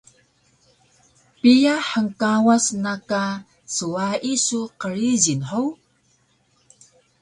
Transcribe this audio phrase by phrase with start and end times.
[1.39, 3.23] Piya hngkawas na ka
[3.75, 5.73] swayi su qrijil hug?